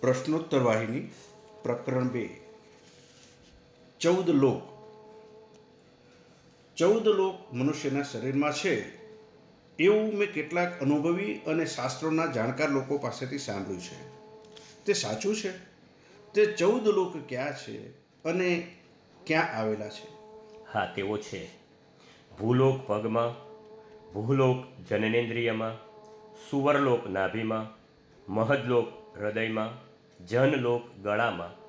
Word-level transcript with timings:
પ્રશ્નોત્તર 0.00 0.58
વાહિની, 0.58 1.10
પ્રકરણ 1.62 2.08
બે. 2.08 2.40
ચૌદ 4.00 4.30
લોક. 4.30 4.62
ચૌદ 6.76 7.08
લોક 7.08 7.52
મનુષ્યના 7.52 8.02
શરીરમાં 8.02 8.52
છે. 8.52 9.00
એવું 9.78 10.14
મેં 10.14 10.32
કેટલાક 10.32 10.80
અનુભવી 10.80 11.34
અને 11.34 11.66
શાસ્ત્રોના 11.66 12.26
જાણકાર 12.26 12.70
લોકો 12.70 12.98
પાસેથી 12.98 13.38
સાંભળ્યું 13.38 13.80
છે. 13.80 14.08
તે 14.84 14.92
સાચું 14.92 15.36
છે? 15.36 15.50
તે 16.34 16.46
ચૌદ 16.46 16.88
લોક 16.88 17.28
ક્યાં 17.28 17.56
છે 17.56 17.90
અને 18.22 18.76
ક્યાં 19.26 19.56
આવેલા 19.56 19.88
છે? 19.88 20.08
હા 20.72 20.92
તેવો 20.94 21.16
છે. 21.16 21.48
ભૂલોક 22.40 22.86
પગમાં, 22.86 23.50
ભૂલોક 24.12 24.64
જનનેન્દ્રિયમાં, 24.88 25.74
સુવરલોક 26.50 27.06
નાભીમાં, 27.06 27.80
મહદલોક 28.32 28.88
હૃદયમાં 29.18 29.89
જનલોક 30.26 30.82
ગળામાં 31.02 31.60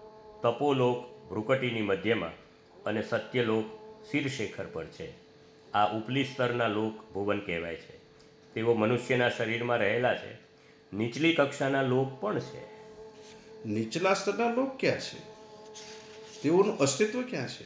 તપોલોક 0.41 1.05
ભ્રુકટીની 1.29 1.81
મધ્યમાં 1.81 2.29
અને 2.83 3.01
સત્યલોક 3.01 3.65
શિરશેખર 4.11 4.65
પર 4.65 4.85
છે. 4.85 5.13
આ 5.71 5.85
ઉપલી 5.97 6.23
સ્તરના 6.23 6.67
લોક 6.67 7.13
ભુવન 7.13 7.39
કહેવાય 7.39 7.75
છે. 7.75 7.97
તેઓ 8.53 8.73
મનુષ્યના 8.73 9.29
શરીરમાં 9.29 9.77
રહેલા 9.77 10.15
છે. 10.15 10.33
નીચલી 10.93 11.35
કક્ષાના 11.35 11.81
લોક 11.81 12.21
પણ 12.21 12.39
છે. 12.39 12.65
નીચલા 13.65 14.13
સ્તરના 14.13 14.53
લોક 14.53 14.77
ક્યાં 14.77 14.99
છે? 14.99 15.19
તેઓનું 16.41 16.77
અસ્તિત્વ 16.77 17.21
ક્યાં 17.21 17.47
છે? 17.47 17.65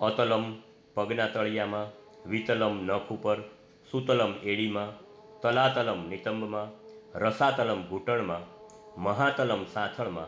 અતલમ 0.00 0.62
પગના 0.94 1.28
તળિયામાં 1.28 2.08
વિતલમ 2.30 2.84
નખ 2.84 3.12
ઉપર 3.12 3.40
સુતલમ 3.90 4.34
એડીમાં 4.42 5.08
તલાતલમ 5.40 6.08
નિતંબમાં 6.08 6.88
રસાતલમ 7.18 7.82
ઘૂંટણમાં 7.82 8.57
મહાતલમ 8.98 9.64
સાથળમાં 9.64 10.26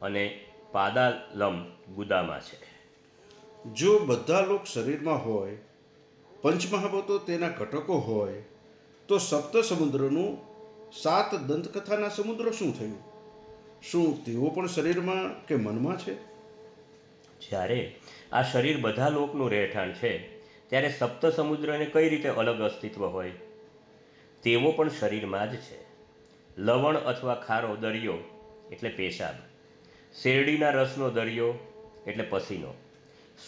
અને 0.00 0.40
પાદાલમ 0.72 1.64
ગુદામાં 1.94 2.40
છે. 2.40 2.72
જો 3.72 3.98
બધા 3.98 4.40
લોક 4.40 4.64
શરીરમાં 4.64 5.26
હોય 5.26 5.58
પંચમહાભૂતો 6.42 7.18
તેના 7.18 7.48
ઘટકો 7.48 7.98
હોય 7.98 8.42
તો 9.08 9.18
સપ્ત 9.18 9.56
સમુદ્રનું 9.56 10.38
સાત 10.92 11.34
દંતકથાના 11.34 12.08
સમુદ્ર 12.08 12.50
શું 12.50 12.78
થયું? 12.78 12.98
શું 13.82 14.24
તેઓ 14.24 14.48
પણ 14.48 14.66
શરીરમાં 14.66 15.46
કે 15.46 15.56
મનમાં 15.56 15.98
છે? 15.98 16.14
જ્યારે 17.40 17.96
આ 18.32 18.42
શરીર 18.42 18.78
બધા 18.80 19.08
લોકનું 19.08 19.50
રહેઠાણ 19.50 19.92
છે 19.92 20.40
ત્યારે 20.68 20.94
સપ્ત 20.98 21.26
સમુદ્રને 21.26 21.84
કઈ 21.84 22.08
રીતે 22.08 22.28
અલગ 22.28 22.60
અસ્તિત્વ 22.60 23.06
હોય? 23.06 23.30
તેવો 24.42 24.72
પણ 24.72 24.88
શરીરમાં 24.88 25.52
જ 25.52 25.56
છે. 25.56 25.91
લવણ 26.58 26.96
અથવા 26.96 27.34
ખારો 27.34 27.76
દરિયો, 27.76 28.14
એટલે 28.72 28.90
પેશાબ. 28.90 29.34
શેરડીના 30.22 30.70
રસનો 30.70 31.10
દરિયો, 31.10 31.54
એટલે 32.06 32.24
પસીનો. 32.24 32.74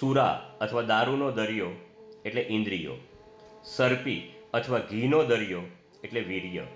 સુરા 0.01 0.57
અથવા 0.61 0.83
દારૂનો 0.83 1.31
દરિયો, 1.31 1.71
એટલે 2.25 2.41
ઇન્દ્રિયો. 2.41 2.97
સરપી 3.65 4.35
અથવા 4.55 4.79
ઘીનો 4.79 5.25
દરિયો, 5.25 5.63
એટલે 6.05 6.21
વીર્ય. 6.21 6.67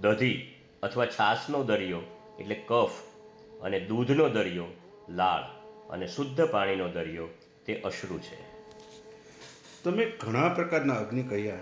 દધી 0.00 0.54
અથવા 0.82 1.06
છાશનો 1.06 1.64
દરિયો, 1.64 2.00
એટલે 2.40 2.54
કફ. 2.54 2.90
અને 3.62 3.80
દૂધનો 3.80 4.28
દરિયો, 4.28 4.64
લાળ. 5.08 5.42
અને 5.90 6.06
શુદ્ધ 6.06 6.40
પાણીનો 6.40 6.88
દરિયો, 6.88 7.28
તે 7.66 7.80
અશ્રુ 7.80 8.18
છે. 8.18 8.58
તમે 9.84 10.04
ઘણા 10.04 10.48
પ્રકારના 10.48 10.94
અગ્નિ 10.94 11.22
કહ્યા 11.22 11.54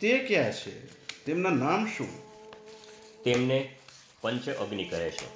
તે 0.00 0.18
ક્યાં 0.18 0.52
છે? 0.52 0.86
તેમના 1.24 1.50
નામ 1.50 1.86
શું? 1.86 2.27
તેમને 3.24 3.76
પંચ 4.20 4.48
અગ્નિ 4.48 4.84
કહે 4.84 5.10
છે. 5.10 5.28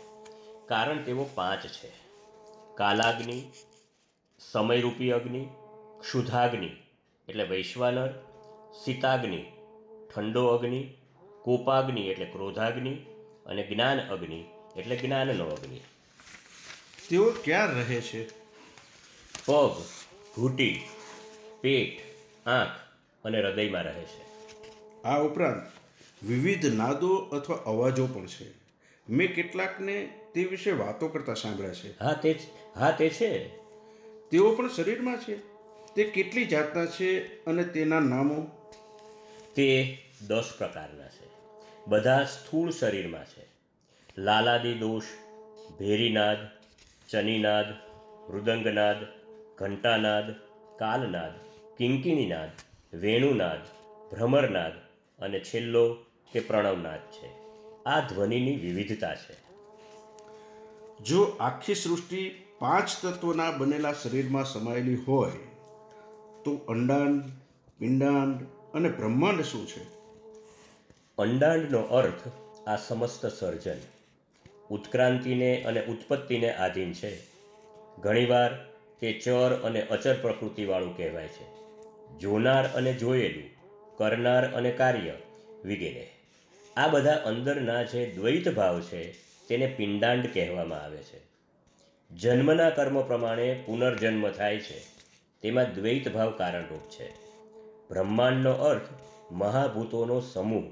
કારણ 0.68 1.02
તેઓ 1.02 1.24
પાંચ 1.34 1.66
છે. 1.66 1.90
કાલાગ્નિ 2.74 3.50
સમયરૂપી 4.38 5.10
અગ્નિ 5.10 5.48
ક્ષુધાગ્નિ 6.00 6.70
એટલે 7.28 7.44
વૈશ્વાનર 7.44 8.08
સીતાગ્નિ 8.84 9.44
ઠંડો 10.14 10.46
અગ્નિ 10.46 10.94
કોપાગ્નિ 11.42 12.00
એટલે 12.00 12.24
ક્રોધાગ્નિ 12.24 12.94
અને 13.46 13.62
જ્ઞાન 13.62 14.00
અગ્નિ 14.00 14.44
એટલે 14.76 14.96
જ્ઞાનનો 14.96 15.44
અગ્નિ. 15.44 15.80
તેઓ 17.10 17.32
ક્યાં 17.44 17.66
રહે 17.66 18.00
છે? 18.00 18.28
પગ 19.46 19.82
ઘૂંટી 20.36 20.88
પેટ 21.60 22.00
આંખ 22.48 22.68
અને 23.24 23.40
હૃદયમાં 23.40 23.82
રહે 23.82 24.02
છે. 24.02 24.22
આ 25.02 25.18
ઉપરાંત 25.18 25.81
વિવિધ 26.26 26.66
નાદો 26.66 27.16
અથવા 27.16 27.56
અવાજો 27.56 28.06
પણ 28.06 28.26
છે. 28.26 28.46
મેં 29.08 29.34
કેટલાકને 29.34 30.18
તે 30.34 30.44
વિશે 30.44 30.70
વાતો 30.70 31.08
કરતા 31.08 31.34
સાંભળ્યા 31.34 31.72
છે. 31.72 31.98
હા 31.98 32.12
તે 32.12 32.38
હા 32.76 32.90
તે 32.90 33.08
છે. 33.08 33.48
તેઓ 34.30 34.54
પણ 34.54 34.68
શરીરમાં 34.68 35.16
છે. 35.16 35.36
તે 35.94 36.04
કેટલી 36.04 36.44
જાતના 36.44 36.86
છે 36.86 37.44
અને 37.44 37.64
તેના 37.64 38.00
નામો? 38.00 38.46
તે 39.54 39.98
દસ 40.26 40.54
પ્રકારના 40.58 41.08
છે. 41.08 41.30
બધા 41.86 42.24
સ્થૂળ 42.24 42.70
શરીરમાં 42.70 43.24
છે. 43.24 43.46
લાલાદી 44.18 44.74
દોષ 44.74 45.02
ભેરીનાદ 45.78 46.36
ચનીનાદ 47.08 47.66
મૃદંગનાદ 48.32 48.96
ઘંટાનાદ 49.58 50.30
કાલનાદ 50.78 51.32
કિંકિણીનાદ 51.76 52.48
વેણુનાદ 52.96 53.58
ભ્રમરનાદ 54.14 54.72
અને 55.22 55.40
છેલ્લો 55.40 56.04
તે 56.32 56.40
પ્રણવનાદ 56.40 56.98
છે. 56.98 57.42
આ 57.86 58.00
ધ્વનિની 58.00 58.56
વિવિધતા 58.56 59.14
છે. 59.14 59.42
જો 61.04 61.22
આખી 61.22 61.74
સૃષ્ટિ 61.74 62.42
પાંચ 62.58 62.88
તત્વના 63.02 63.50
બનેલા 63.50 63.92
શરીરમાં 63.92 64.44
સમાયેલી 64.44 64.94
હોય 64.94 65.30
તો 66.44 66.60
અંડાંડ 66.68 67.22
પિંડાંડ 67.78 68.42
અને 68.74 68.88
બ્રહ્માંડ 68.88 69.42
શું 69.42 69.66
છે? 69.66 69.82
અંડાંડનો 71.18 71.78
અર્થ 71.78 72.28
આ 72.68 72.76
સમસ્ત 72.76 73.26
સર્જન 73.26 73.78
ઉત્ક્રાંતિને 74.70 75.62
અને 75.62 75.84
ઉત્પત્તિને 75.84 76.54
આધીન 76.54 76.92
છે. 76.92 77.18
ઘણીવાર 77.98 78.54
તે 79.00 79.12
ચર 79.12 79.60
અને 79.64 79.82
અચર 79.82 80.14
પ્રકૃતિવાળું 80.14 80.96
કહેવાય 80.96 81.28
છે. 81.28 81.62
જોનાર 82.18 82.64
અને 82.64 82.94
જોયેલું 82.94 83.50
કરનાર 83.96 84.52
અને 84.52 84.70
કાર્ય 84.70 85.14
વગેરે. 85.64 86.21
આ 86.76 86.88
બધા 86.88 87.12
અંદરના 87.12 87.82
જે 87.82 88.12
દ્વૈત 88.12 88.48
ભાવ 88.48 88.80
છે, 88.80 89.12
તેને 89.48 89.66
પિંડાંડ 89.66 90.26
કહેવામાં 90.34 90.80
આવે 90.80 90.96
છે. 90.96 91.20
જન્મના 92.16 92.70
કર્મ 92.70 93.02
પ્રમાણે 93.02 93.62
પુનર્જન્મ 93.66 94.30
થાય 94.30 94.58
છે. 94.58 94.78
તેમાં 95.42 95.74
દ્વૈત 95.74 96.08
ભાવ 96.08 96.30
કારણરૂપ 96.30 96.90
છે. 96.90 97.12
બ્રહ્માંડનો 97.88 98.52
અર્થ 98.52 98.82
મહાભૂતોનો 99.32 100.20
સમૂહ 100.20 100.62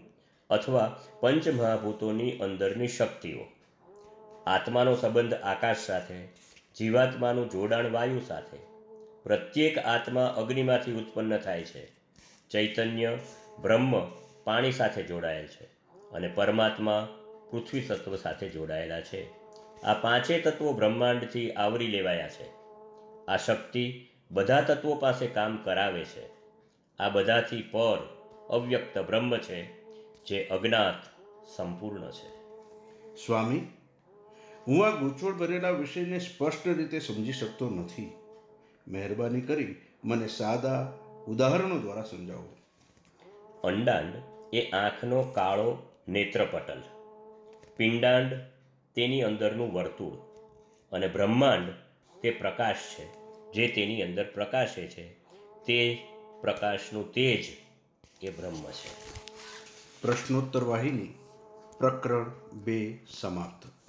અથવા 0.50 1.00
પંચ 1.20 1.48
મહાભૂતોની 1.48 2.32
અંદરની 2.32 2.88
શક્તિઓ. 2.88 3.38
આત્માનો 4.46 4.96
સંબંધ 4.96 5.34
આકાશ 5.34 5.76
સાથે, 5.78 6.24
જીવાત્માનું 6.78 7.50
જોડાણ 7.50 7.90
વાયુ 7.90 8.20
સાથે. 8.20 8.56
પ્રત્યેક 9.22 9.78
આત્મા 9.78 10.34
અગ્નિમાંથી 10.38 10.92
ઉત્પન્ન 10.92 11.36
થાય 11.36 11.62
છે. 11.62 11.86
ચૈતન્ય, 12.50 13.18
બ્રહ્મ 13.62 14.08
પાણી 14.44 14.72
સાથે 14.72 15.02
જોડાયેલ 15.02 15.46
છે. 15.46 15.79
અને 16.12 16.28
પરમાત્મા 16.28 17.08
પૃથ્વી 17.50 17.80
તત્વ 17.80 18.16
સાથે 18.16 18.48
જોડાયેલા 18.48 19.00
છે. 19.00 19.30
આ 19.82 19.94
પાંચે 19.94 20.40
તત્વો 20.40 20.72
બ્રહ્માંડથી 20.72 21.52
આવરી 21.52 21.86
લેવાયા 21.86 22.28
છે. 22.28 22.50
આ 23.28 23.36
શક્તિ 23.36 24.06
બધા 24.30 24.60
તત્વો 24.60 24.94
પાસે 24.94 25.26
કામ 25.26 25.56
કરાવે 25.56 26.04
છે. 26.04 26.30
આ 27.00 27.08
બધાથી 27.08 27.62
પર 27.62 28.26
અવ્યક્ત 28.50 28.98
બ્રહ્મ 28.98 29.36
છે 29.36 29.82
જે 30.24 30.44
અજ્ઞાત 30.44 31.02
સંપૂર્ણ 31.56 32.10
છે. 32.10 32.40
સ્વામી 33.26 33.58
હું 34.68 34.86
આ 34.86 34.90
ગૂંચવણ 34.90 35.32
ભરેલા 35.32 35.70
વિષયને 35.70 36.18
સ્પષ્ટ 36.18 36.68
રીતે 36.68 37.00
સમજી 37.00 37.32
શકતો 37.32 37.70
નથી. 37.70 38.12
મહેરબાની 38.88 39.40
કરી 39.40 39.76
મને 40.04 40.28
સાદા 40.28 40.92
ઉદાહરણો 41.28 41.78
દ્વારા 41.78 42.02
સમજાવો. 42.02 42.56
અંડાંડ 43.64 44.14
એ 44.54 44.70
આંખનો 44.70 45.22
કાળો 45.22 45.89
નેત્રપટલ. 46.08 46.82
પિંડાંડ 47.76 48.32
તેની 48.94 49.22
અંદરનું 49.22 49.72
વર્તુળ 49.72 50.16
અને 50.92 51.08
બ્રહ્માંડ 51.08 51.70
તે 52.20 52.30
પ્રકાશ 52.30 52.76
છે. 52.76 53.20
જે 53.52 53.68
તેની 53.68 54.02
અંદર 54.02 54.24
પ્રકાશે 54.24 54.86
છે, 54.86 55.08
તે 55.66 56.06
પ્રકાશનું 56.40 57.12
તેજ 57.12 57.44
એ 58.22 58.30
બ્રહ્મ 58.30 58.62
છે. 58.62 59.20
પ્રશ્નોત્તર 60.02 60.64
વાહિની 60.64 61.14
પ્રકરણ 61.78 62.30
બે 62.52 62.98
સમાપ્ત. 63.20 63.79